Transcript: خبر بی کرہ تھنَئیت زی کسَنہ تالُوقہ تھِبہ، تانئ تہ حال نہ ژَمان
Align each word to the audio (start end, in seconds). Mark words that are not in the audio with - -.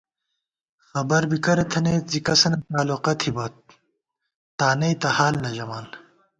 خبر 0.87 1.21
بی 1.29 1.37
کرہ 1.45 1.65
تھنَئیت 1.71 2.03
زی 2.11 2.19
کسَنہ 2.25 2.57
تالُوقہ 2.67 3.13
تھِبہ، 3.19 3.45
تانئ 4.59 4.93
تہ 5.01 5.09
حال 5.15 5.33
نہ 5.43 5.49
ژَمان 5.55 5.85